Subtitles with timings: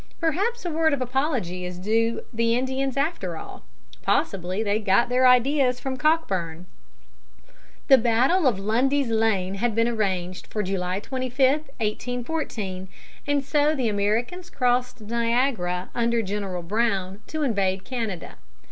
[0.19, 3.61] Perhaps a word of apology is due the Indians after all.
[4.01, 6.65] Possibly they got their ideas from Cockburn.
[7.87, 12.87] The battle of Lundy's Lane had been arranged for July 25, 1814,
[13.27, 18.37] and so the Americans crossed Niagara under General Brown to invade Canada.